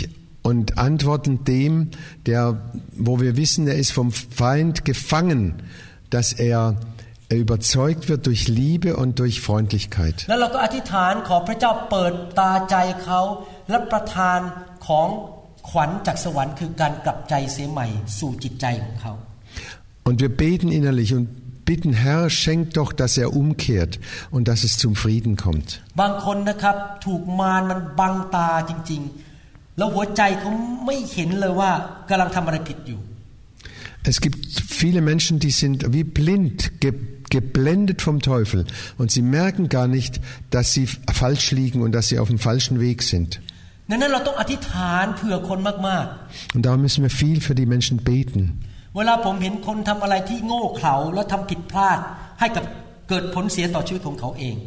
[0.49, 1.89] und antworten dem,
[2.25, 2.43] der,
[3.07, 5.41] wo wir wissen, er ist vom Feind gefangen,
[6.09, 6.77] dass er
[7.29, 10.17] überzeugt wird durch Liebe und durch Freundlichkeit.
[10.29, 13.21] แล้วเราก็อธิษฐานขอพระเจ้าเปิดตาใจเขา
[13.69, 14.39] และประทาน
[14.87, 15.07] ของ
[15.69, 17.87] ขวัญจากสวรรค์คือการกลับใจเสียใหม่
[18.19, 19.13] สู่จิตใจของเขา
[20.07, 21.27] Und wir beten innerlich und
[21.64, 23.98] bitten, Herr, schenk doch, dass er umkehrt
[24.30, 25.82] und dass es zum Frieden kommt.
[34.04, 36.72] Es gibt viele Menschen, die sind wie blind
[37.30, 38.66] geblendet vom Teufel
[38.98, 40.20] und sie merken gar nicht,
[40.50, 43.40] dass sie falsch liegen und dass sie auf dem falschen Weg sind.
[46.54, 48.60] Und da müssen wir viel für die Menschen beten.
[48.91, 51.99] ๆ เวลาผมเห็นคนทำอะไรที่โง่เขลาแล้วทำผิดพลาด
[52.39, 52.63] ให้กับ
[53.09, 54.57] เกิดผลเสียต่อชีวิตของเขาเอง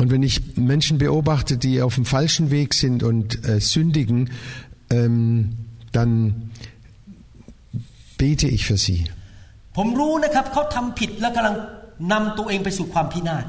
[0.00, 4.30] Und wenn ich Menschen beobachte, die auf dem falschen Weg sind und äh, sündigen,
[4.90, 5.54] ähm,
[5.92, 6.50] dann
[8.18, 9.00] bete ich für sie.
[9.76, 11.56] ผมรู้นะครับเขาทำผิดแล้วกำลัง
[12.12, 13.44] นำตัวเองไปสู่ความพินาศ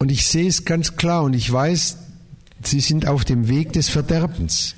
[0.00, 1.80] Und ich sehe es ganz klar und ich weiß,
[2.70, 4.74] sie sind auf dem Weg des Verderbens.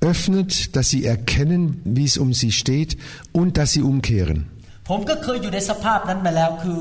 [0.00, 2.96] öffnet, dass sie erkennen, wie es um sie steht
[3.32, 4.38] und dass sie umkehren.
[4.88, 6.80] ผมก็เคยอยู่ในสภาพนั้นมาแล้วคือ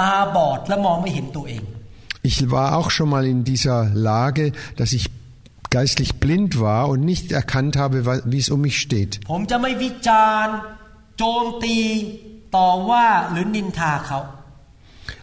[0.00, 1.62] ตาบอดและมองไม่เห็นตัวเอง
[2.30, 3.78] Ich war auch schon mal in dieser
[4.10, 4.44] Lage,
[4.78, 5.04] dass ich
[5.70, 7.96] geistlich blind war und nicht erkannt habe,
[8.32, 9.12] wie es um mich steht.
[9.30, 9.32] ผ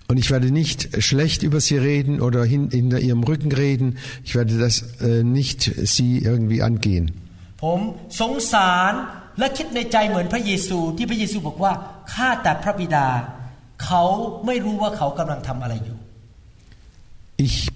[0.08, 3.98] und ich werde nicht schlecht über sie reden oder hinter ihrem Rücken reden.
[4.24, 7.12] Ich werde das äh, nicht sie irgendwie angehen.
[17.36, 17.68] Ich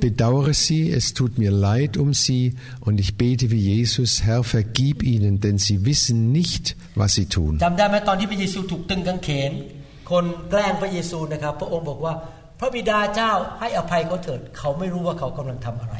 [0.00, 5.02] bedauere sie, es tut mir leid um sie und ich bete wie Jesus, Herr, vergib
[5.02, 7.52] ihnen, denn sie wissen nicht, was sie tun.
[7.64, 9.52] จำได้ไหมตอนที่พระเยซูถูกตึงกางเขน
[10.10, 12.14] คนแกล้งพระเยซูนะครับ พระองค์บอกว่า
[12.58, 15.96] พระบิดาเจ้าให้อภัยเขาเถิด เขาไม่รู้ว่าเขากำลังทำอะไร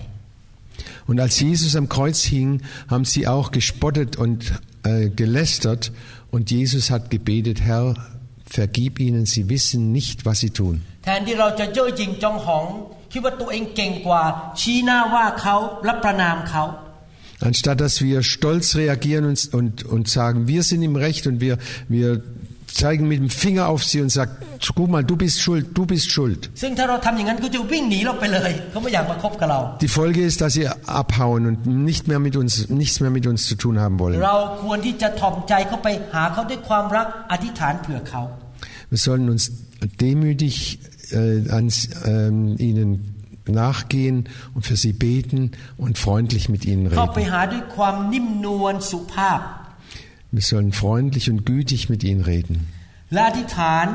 [1.06, 5.92] Und als Jesus am Kreuz hing, haben sie auch gespottet und äh, gelästert
[6.30, 7.94] und Jesus hat gebetet, Herr,
[8.46, 10.82] vergib ihnen, sie wissen nicht, was sie tun.
[11.08, 12.64] แทนที่เราจะเย่อหยิ่งจองหอง
[13.12, 14.22] คิดว่าตัวเองเก่งกว่า
[14.60, 16.64] ชี้หน้าว่าเขาและประนามเขา
[17.50, 21.58] Anstatt dass wir stolz reagieren und, und, und sagen, wir sind im Recht und wir,
[21.88, 22.22] wir
[22.74, 24.32] zeigen mit dem Finger auf sie und sagen,
[24.74, 26.40] guck mal, du bist schuld, du bist schuld.
[26.62, 30.66] ซึ่งถ้าเราทำอย่างนั้นเขาจะวิ่งหนีเราไปเลย เขาไม่อยากมาคบกับเรา Die Folge ist, dass sie
[31.02, 31.58] abhauen und
[31.90, 34.16] nicht mehr mit uns, nichts mehr mit uns zu tun haben wollen.
[34.26, 38.22] เราควรที่จะถ่อมใจเข้าไปหาเขาด้วยความรักอธิษฐานเผื่อเขา
[38.90, 39.44] Wir sollen uns
[40.04, 40.54] demütig
[41.10, 42.90] äh, ans, ähm, ihnen
[43.46, 47.30] nachgehen und für sie beten und freundlich mit ihnen เข้าไป reden.
[47.32, 49.40] หาด้วยความนิ่มนวลสุภาพ
[50.36, 52.54] Wir sollen freundlich und gütig mit ihnen reden.
[53.12, 53.86] และอธิษฐาน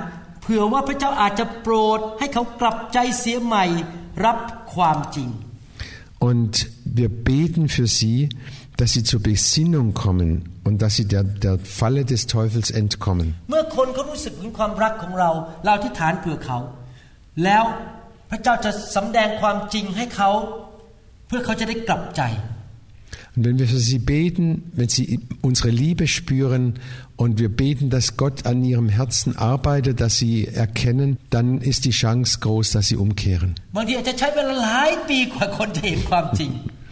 [0.41, 3.65] เผื่อว่าพระเจ้าอาจจะโปรด ให้เขากลับใจเสียใหม่
[4.25, 4.37] รับ
[4.73, 5.29] ความจริง
[6.29, 6.53] Und
[6.99, 8.19] wir beten für sie,
[8.79, 10.29] dass sie zur Besinnung kommen
[10.67, 13.27] und dass sie der, der Falle des Teufels entkommen.
[13.49, 15.29] เมื่อคนเขารู้สึกถึงความรักของเรา
[15.63, 16.59] เราอธิษฐานเผื่อเขา
[17.43, 17.63] แล้ว
[18.29, 20.29] พระเจ้าจะสำแดงความจริงให้เขา
[21.27, 22.23] เพื่อเขาจะได้กลับใจ
[23.35, 26.73] Und wenn wir für sie beten, wenn sie unsere Liebe spüren
[27.15, 31.91] und wir beten, dass Gott an ihrem Herzen arbeitet, dass sie erkennen, dann ist die
[31.91, 33.55] Chance groß, dass sie umkehren.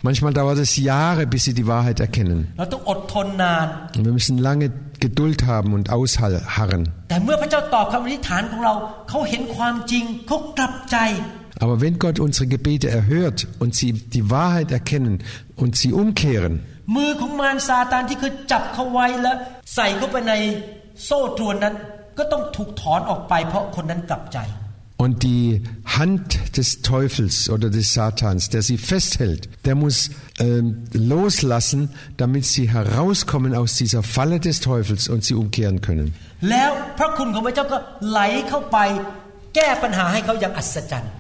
[0.03, 2.53] Manchmal dauert es Jahre, bis sie die Wahrheit erkennen.
[2.59, 6.89] Und wir müssen lange Geduld haben und ausharren.
[11.61, 15.23] Aber wenn Gott unsere Gebete erhört und sie die Wahrheit erkennen
[15.55, 16.61] und sie umkehren,
[25.03, 31.91] und die Hand des Teufels oder des Satans, der sie festhält, der muss ähm, loslassen,
[32.19, 36.15] damit sie herauskommen aus dieser Falle des Teufels und sie umkehren können.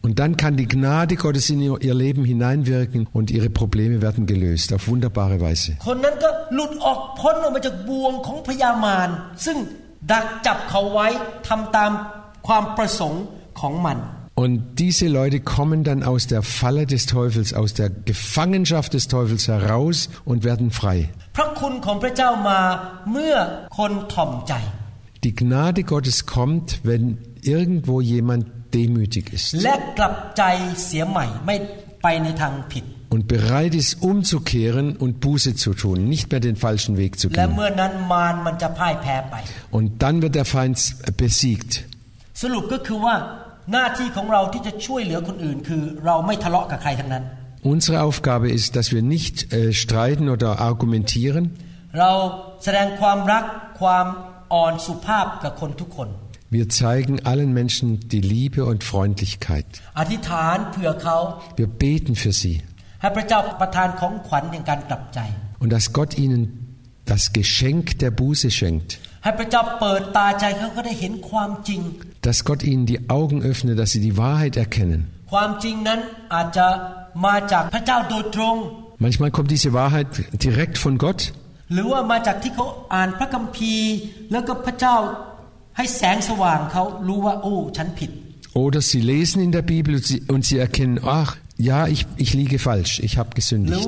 [0.02, 4.72] Und dann kann die Gnade Gottes in ihr Leben hineinwirken und ihre Probleme werden gelöst
[4.72, 5.76] auf wunderbare Weise.
[5.84, 6.04] Und
[13.51, 19.07] นนั้นก็หลุดออกพ้นออกมาจากบ่วงของพยามารซึ่งดักจับเขาไว้ทำตามความประสงค์ของมัน Und diese Leute kommen dann aus der Falle des Teufels, aus der Gefangenschaft des
[19.07, 20.97] Teufels heraus und werden frei.
[21.35, 22.59] พระคุณของพระเจ้ามา
[23.11, 23.35] เมื่อ
[23.77, 24.53] คนถ่อมใจ
[25.25, 27.03] Die Gnade Gottes kommt, wenn
[27.53, 28.43] irgendwo jemand
[28.77, 30.43] demütig ist และกลับใจ
[30.85, 31.55] เสียใหม่ไม่
[32.03, 37.47] ไปในทางผิด und bereit ist umzukehren und Buße zu tun, nicht mehr den falschen Weg zu และ
[37.47, 37.55] gehen.
[37.55, 39.35] เมื่อนั้นมารมันจะพ่ายแพ้ไป
[39.77, 40.77] Und dann wird der Feind
[41.23, 41.71] besiegt.
[42.41, 43.15] สรุปก็คือว่า
[43.71, 47.25] หน้าที่ของเราที่จะช่วยเหลือคนอื่น คือเราไม่ทะเลาะกับใครทั้งนั้น
[47.73, 51.43] Unsere Aufgabe ist, dass wir nicht äh, streiten oder argumentieren,
[51.99, 52.11] เรา
[52.63, 53.43] แสดงความรัก
[53.81, 54.05] ความ
[54.53, 56.09] อ่อนสุภาพกับคนทุกคน
[56.57, 59.67] Wir zeigen allen Menschen die Liebe und Freundlichkeit.
[59.99, 61.17] อธิษฐานเผื่อเขา
[61.59, 62.55] Wir beten für sie
[63.01, 65.19] ให้พระเจ้าประทานของขวัญแห่งการกลับใจ
[65.61, 66.41] und dass Gott ihnen
[67.13, 68.89] das Geschenk der Buße schenkt,
[72.22, 75.10] dass Gott ihnen die Augen öffne, dass sie die Wahrheit erkennen.
[78.98, 80.06] Manchmal kommt diese Wahrheit
[80.42, 81.32] direkt von Gott.
[88.54, 92.34] Oder sie lesen in der Bibel und sie, und sie erkennen, ach, ja, ich, ich
[92.34, 93.86] liege falsch, ich habe gesündigt.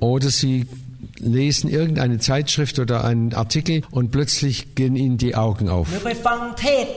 [0.00, 0.66] Oder sie
[1.19, 6.05] lesen irgendeine Zeitschrift oder einen Artikel und plötzlich gehen ihnen die Augen หรือ auf.
[6.07, 6.87] ไปฟังเทศ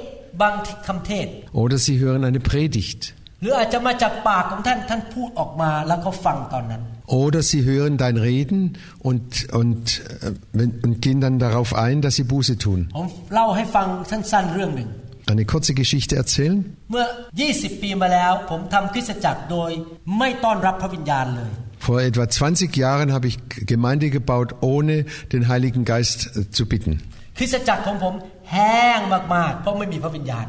[0.43, 0.55] บาง
[0.87, 1.27] คำเทศ
[1.62, 3.01] Oder sie hören eine Predigt.
[3.43, 6.83] หรืออาจจะมาจากปากของท่านท่านพูดออกมาแล้วเขาฟังตอนนั้น
[7.23, 8.61] Oder sie hören dein Reden
[9.09, 9.27] und,
[9.61, 9.85] und,
[10.23, 12.81] äh, wenn- und gehen dann darauf ein, dass sie Buße tun.
[12.97, 14.89] ผมเล่าให้ฟังสั้นๆเรื่องหนึ่ง
[15.33, 16.59] Eine kurze Geschichte erzählen.
[16.91, 17.05] เมื่อ
[17.45, 19.71] 20 ปีมาแล้ว ผมทำคริสตจักรโดย
[20.19, 23.37] ไม่ต้อนรับพระวิญญาณเลย Vor etwa 20 Jahren habe ich
[23.73, 26.93] Gemeinde gebaut, ohne den Heiligen Geist äh, zu bitten.
[27.39, 28.15] คริสตจักรของผม
[28.53, 29.01] แห้ง
[29.35, 30.47] มากๆ เพราะไม่มีพระวิญญาณ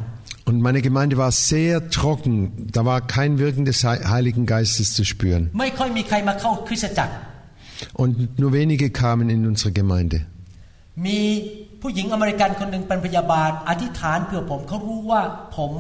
[0.49, 2.34] Und meine Gemeinde war sehr trocken.
[2.76, 5.41] Da war kein Wirken des Hei- Heiligen Geistes zu spüren.
[5.59, 7.13] ไม่ค่อยมีใครมาเข้าคริสตจักร
[8.01, 8.11] Und
[8.41, 10.18] nur wenige kamen in unsere Gemeinde.
[11.05, 11.20] มี
[11.82, 15.22] ผู้หญิงอเมริกันคนหนึ่งเป็นพยาบาล อธิษฐานเพื่อผมเขารู้ว่า
[15.57, 15.72] ผม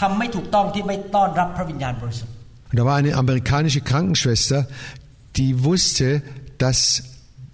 [0.00, 2.31] ทำไม่ถูกต้องที่ไม่ต้อนรับพระวิญญาณบริสุทธิ์
[2.73, 4.67] und da war eine amerikanische Krankenschwester,
[5.35, 6.23] die wusste,
[6.57, 7.03] dass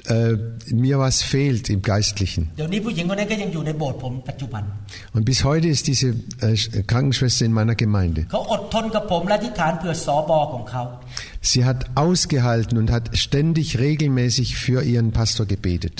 [0.05, 2.51] äh, mir was fehlt im Geistlichen.
[5.13, 8.27] Und bis heute ist diese äh, Krankenschwester in meiner Gemeinde.
[11.41, 15.99] Sie hat ausgehalten und hat ständig regelmäßig für ihren Pastor gebetet.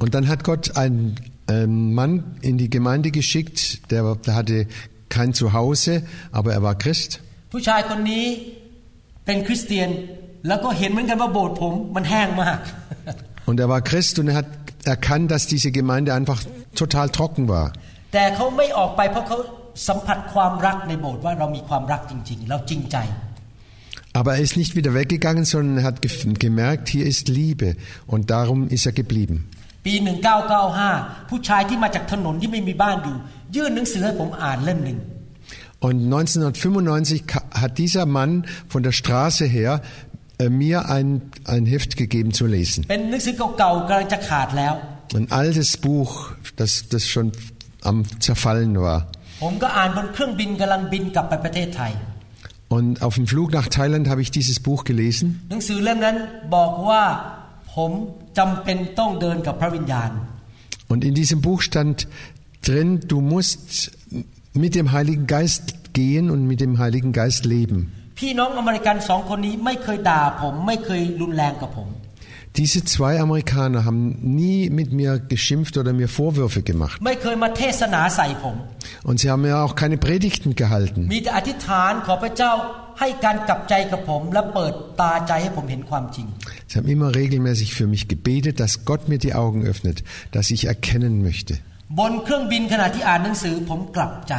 [0.00, 2.11] Und dann hat Gott einen ähm, Mann
[2.41, 4.67] in die Gemeinde geschickt, der, der hatte
[5.09, 7.11] kein Zuhause, aber er war Christ.
[7.53, 8.25] ผู้ชายคนนี้
[9.25, 9.89] เป็นคริสเตียน
[10.47, 12.59] แล้วก็เห็นเหมือนกันว่าโบสถ์ผมมันแห้งมาก
[13.47, 14.49] Und er war Christ und er hat
[14.95, 16.39] erkannt, dass diese Gemeinde einfach
[16.81, 17.67] total trocken war.
[18.13, 19.37] แต่เขาไม่ออกไปเพราะเขา
[19.87, 22.97] สัมผัสความรักในโบสถ์ว่าเรามีความรักจริง ๆ เราจริงใจ
[24.19, 27.75] Aber er ist nicht wieder weggegangen, sondern er hat gef- gemerkt, hier ist Liebe
[28.07, 29.37] und darum ist er geblieben.
[29.85, 29.93] ปี
[30.61, 33.17] 1995 ผู้ชายที่มาจากถนนที่ไม่มีบ้านอยู่
[33.55, 34.99] ยื่นหนังสือให้ผมอ่านเล่มหนึ่ง
[35.87, 39.81] Und 1995 ka- hat dieser Mann von der Straße her
[40.39, 41.07] äh, mir ein,
[41.53, 42.79] ein Heft gegeben zu lesen.
[42.91, 44.73] เป็นหนังสือเก่าๆกำลังจะขาดแล้ว
[45.19, 46.11] Ein altes Buch,
[46.59, 47.27] das, das schon
[47.89, 48.99] am Zerfallen war.
[49.43, 51.91] ผมก็อ่านบนเครื่องบินกำลังบินกลับไปประเทศไทย
[52.77, 55.25] Und auf dem Flug nach Thailand habe ich dieses Buch gelesen.
[55.51, 56.15] หนังสือเล่มนั้น
[56.55, 57.03] บอกว่า
[57.75, 57.91] ผม
[60.88, 62.08] und in diesem Buch stand
[62.62, 63.92] drin, du musst
[64.52, 67.92] mit dem Heiligen Geist gehen und mit dem Heiligen Geist leben.
[72.56, 77.00] Diese zwei Amerikaner haben nie mit mir geschimpft oder mir Vorwürfe gemacht.
[79.04, 81.08] Und sie haben ja auch keine Predigten gehalten.
[82.89, 86.27] มีแต่อธิษฐานขอพระเจ้าให้การกลับใจกับผม และเปิดตาใจให้ผมเห็นความจริง
[86.69, 89.97] Sie haben immer regelmäßig für mich gebetet, dass Gott mir die Augen öffnet,
[90.35, 91.53] dass ich erkennen möchte.
[91.99, 94.35] บนเครื่องบินขณะที่อ่านหนังสือผมกลับใจ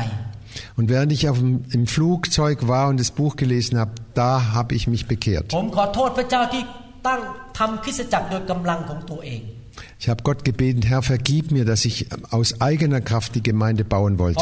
[0.78, 4.70] Und während ich auf dem, im Flugzeug war und das Buch gelesen habe, da habe
[4.78, 5.46] ich mich bekehrt.
[5.56, 6.62] ผมขอโทษพระเจ้าที่
[7.06, 7.20] ตั้ง
[7.58, 9.42] ทำคริสตจักรโดยกำลังของตัวเอง
[9.98, 11.96] Ich habe Gott gebeten, Herr, vergib mir, dass ich
[12.30, 14.40] aus eigener Kraft die Gemeinde bauen พอ wollte.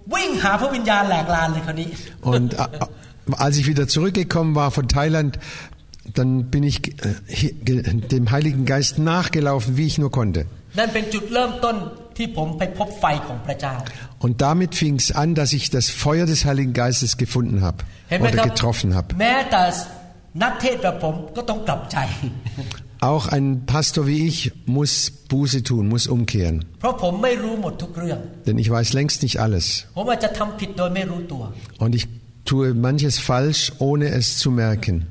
[0.00, 1.88] ผมบินกลับมาอเมริกาจากประเทศไทย ผมวิ่งหาพระวิญญาณแหลกลานเลยคนนี้
[2.34, 5.32] Und äh, als ich wieder zurückgekommen war von Thailand,
[6.18, 7.82] dann bin ich äh, hi- ge-
[8.14, 10.40] dem Heiligen Geist nachgelaufen, wie ich nur konnte.
[10.78, 11.76] นั่นเป็นจุดเริ่มต้น
[12.16, 13.74] ที่ผมไปพบไฟของพระเจ้า
[14.24, 17.78] Und damit fing es an, dass ich das Feuer des Heiligen Geistes gefunden habe
[18.10, 19.08] เห็นไหมค oder รับ getroffen habe.
[19.20, 19.62] แม้แต่
[20.42, 21.96] นักเทศแบบผมก็ต้องกลับใจ
[23.01, 26.65] auch ein Pastor wie ich muss Buße tun, muss umkehren.
[28.45, 29.87] Denn ich weiß längst nicht alles.
[31.79, 32.07] Und ich
[32.45, 35.07] tue manches falsch, ohne es zu merken.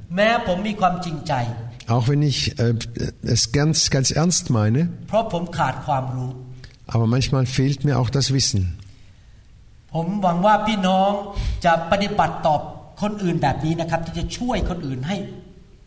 [1.88, 2.74] Auch wenn ich äh,
[3.22, 4.88] es ganz, ganz ernst meine.
[6.86, 8.78] Aber manchmal fehlt mir auch das Wissen.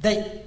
[0.04, 0.43] Ich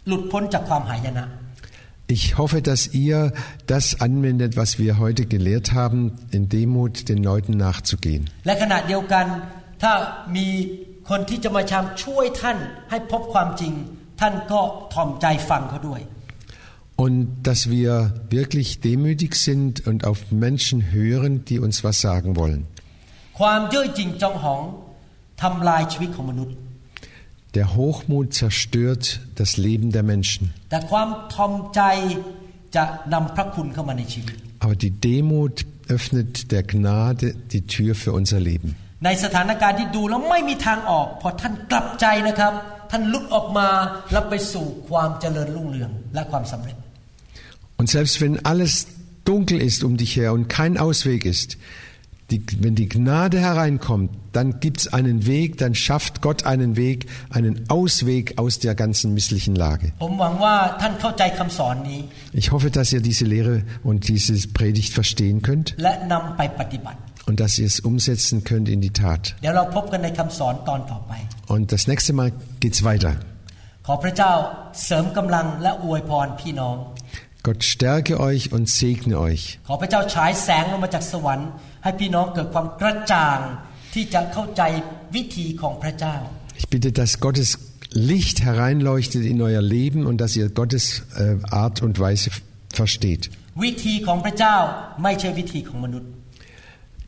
[0.00, 3.32] หวังว่าพี่น้องจะปฏิบัติตอบคนอื่นแบบนี้นะครับ ที่จะช่วยคนอื่นให้ได้หลุดพ้นจากความหายนะ Ich hoffe, dass ihr
[3.66, 8.22] das anwendet, was wir heute gelehrt haben, in Demut den Leuten nachzugehen.
[8.46, 9.26] และขณะเดียวกัน
[9.82, 9.92] ถ้า
[10.36, 10.48] มี
[11.08, 12.58] คนที่จะมาชามช่วยท่าน
[12.90, 13.72] ให้พบความจริง
[14.20, 14.60] ท่านก็
[14.94, 16.02] ถ่อมใจฟังเขาด้วย
[17.04, 17.18] Und
[17.48, 17.90] dass wir
[18.38, 22.62] wirklich demütig sind und auf Menschen hören, die uns was sagen wollen.
[23.38, 24.62] ความเย่อหยิ่งจองหอง
[25.42, 26.56] ทำลายชีวิตของมนุษย์
[27.53, 30.53] der Hochmut zerstört das Leben der Menschen.
[34.59, 38.75] Aber die Demut öffnet der Gnade die Tür für unser Leben.
[47.77, 48.87] Und selbst wenn alles
[49.25, 51.57] dunkel ist um dich her und kein Ausweg ist,
[52.30, 57.64] die, wenn die Gnade hereinkommt, dann gibt's einen Weg, dann schafft Gott einen Weg, einen
[57.68, 59.92] Ausweg aus der ganzen misslichen Lage.
[60.02, 62.00] ผมหวังว่าท่านเข้าใจคำสอนนี้
[62.40, 63.56] Ich hoffe, dass ihr diese Lehre
[63.88, 69.22] und diese Predigt verstehen könnt และนำไปปฏิบัติ und dass ihr es umsetzen könnt in die Tat.
[69.42, 71.12] เดี๋ยวเราพบกันในคำสอนตอนต่อไป
[71.54, 72.28] Und das nächste Mal
[72.62, 73.14] geht's weiter.
[73.86, 74.32] ขอพระเจ้า
[74.84, 76.76] เสริมกำลังและอวยพรพี่น้อง
[77.46, 79.42] Gott stärke euch und segne euch.
[79.68, 81.48] ขอพระเจ้าฉายแสงลงมาจากสวรรค์
[81.82, 83.38] ให้พี่น้องเกิดความกระจ่าง
[83.94, 84.62] ที่จะเข้าใจ
[85.14, 86.16] วิธีของพระเจ้า
[86.60, 87.50] Ich bitte, dass Gottes
[88.12, 90.84] Licht hereinleuchtet in euer Leben und dass ihr Gottes
[91.16, 92.42] äh, Art und Weise f-
[92.80, 93.22] versteht.
[93.64, 94.56] วิธีของพระเจ้า
[95.02, 96.10] ไม่ใช่วิธีของมนุษย์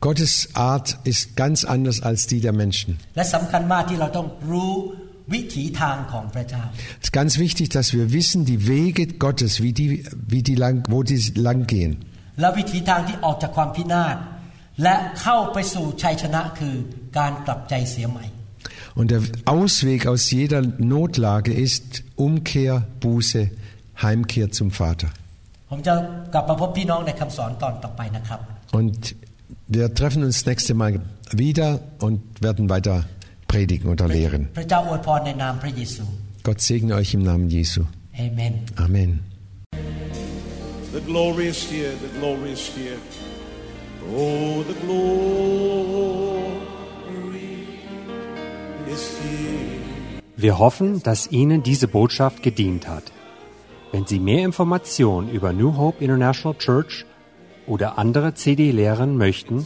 [0.07, 2.89] Gottes Art ist ganz anders als die der Menschen.
[3.17, 4.73] และสำคัญมากที่เราต้องรู้
[7.00, 10.84] Es ist ganz wichtig, dass wir wissen, die Wege Gottes, wie die, wie die lang,
[10.90, 12.06] wo die lang gehen.
[18.96, 23.50] Und der Ausweg aus jeder Notlage ist Umkehr, Buße,
[24.02, 25.10] Heimkehr zum Vater.
[28.72, 29.16] Und
[29.68, 31.02] wir treffen uns nächste Mal
[31.32, 33.06] wieder und werden weiter
[33.54, 34.50] predigen oder lehren.
[36.44, 37.84] Gott segne euch im Namen Jesu.
[38.18, 38.54] Amen.
[38.78, 39.20] Amen.
[40.92, 42.98] The glory is here, the glory is here.
[44.16, 45.44] Oh, the glory
[48.92, 50.22] is here.
[50.36, 53.12] Wir hoffen, dass Ihnen diese Botschaft gedient hat.
[53.92, 57.06] Wenn Sie mehr Informationen über New Hope International Church
[57.68, 59.66] oder andere CD lehren möchten,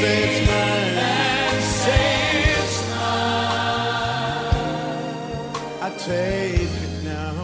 [0.00, 1.60] say it's mine.
[1.82, 2.08] Say
[2.56, 4.48] it's mine.
[5.82, 7.34] I take it now.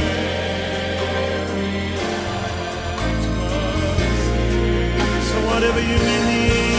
[5.29, 6.78] So whatever you need.